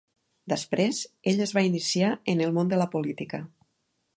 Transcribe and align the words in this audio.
Després, 0.53 1.01
ell 1.33 1.45
es 1.45 1.53
va 1.57 1.63
iniciar 1.67 2.11
en 2.35 2.41
el 2.47 2.57
món 2.59 2.73
de 2.73 2.81
la 2.83 2.89
política. 2.97 3.43